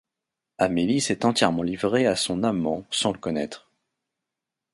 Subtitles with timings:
[0.57, 3.69] Amélie s’est entièrement livrée à son amant sans le connaître.